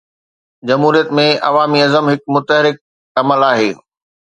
[0.67, 2.83] جمهوريت ۾ عوامي عزم هڪ متحرڪ
[3.23, 3.71] عمل آهي.